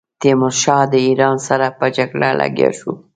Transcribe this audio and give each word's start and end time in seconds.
تیمورشاه 0.21 0.83
د 0.93 0.95
ایران 1.07 1.37
سره 1.47 1.65
په 1.79 1.85
جګړه 1.97 2.29
لګیا 2.41 2.69
شو. 2.79 2.91